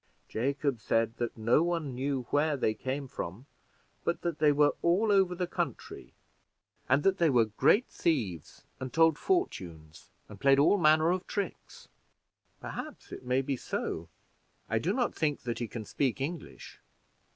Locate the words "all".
4.81-5.11, 10.57-10.79